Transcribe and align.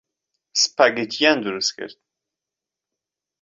سپاگێتییان 0.61 1.37
دروست 1.45 1.71
کرد. 1.77 1.95